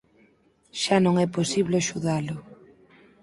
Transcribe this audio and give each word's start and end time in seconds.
Xa 0.81 0.97
non 1.05 1.15
é 1.25 1.27
posible 1.37 1.75
axudalo. 1.77 2.35